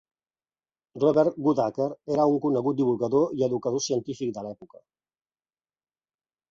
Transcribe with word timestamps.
Robert 1.03 1.37
Goodacre 1.47 1.87
era 2.15 2.25
un 2.31 2.39
conegut 2.47 2.81
divulgador 2.81 3.39
i 3.41 3.47
educador 3.51 3.85
científic 3.91 4.35
de 4.41 4.49
l'època. 4.49 4.85